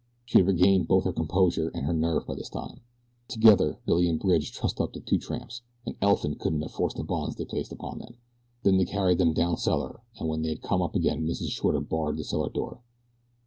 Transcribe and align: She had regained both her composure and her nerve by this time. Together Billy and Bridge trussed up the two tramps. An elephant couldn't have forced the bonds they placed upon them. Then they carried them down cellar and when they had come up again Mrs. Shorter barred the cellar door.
She 0.25 0.39
had 0.39 0.47
regained 0.47 0.87
both 0.87 1.03
her 1.03 1.13
composure 1.13 1.69
and 1.75 1.85
her 1.85 1.93
nerve 1.93 2.25
by 2.25 2.33
this 2.33 2.49
time. 2.49 2.81
Together 3.27 3.77
Billy 3.85 4.07
and 4.09 4.19
Bridge 4.19 4.51
trussed 4.51 4.81
up 4.81 4.93
the 4.93 4.99
two 4.99 5.19
tramps. 5.19 5.61
An 5.85 5.95
elephant 6.01 6.39
couldn't 6.39 6.63
have 6.63 6.71
forced 6.71 6.97
the 6.97 7.03
bonds 7.03 7.35
they 7.35 7.45
placed 7.45 7.71
upon 7.71 7.99
them. 7.99 8.17
Then 8.63 8.77
they 8.77 8.85
carried 8.85 9.19
them 9.19 9.33
down 9.33 9.57
cellar 9.57 10.01
and 10.17 10.27
when 10.27 10.41
they 10.41 10.49
had 10.49 10.63
come 10.63 10.81
up 10.81 10.95
again 10.95 11.27
Mrs. 11.27 11.49
Shorter 11.51 11.81
barred 11.81 12.17
the 12.17 12.23
cellar 12.23 12.49
door. 12.49 12.81